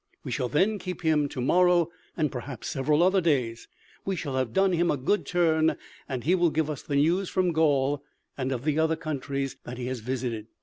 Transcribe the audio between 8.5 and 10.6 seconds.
of the other countries that he has visited."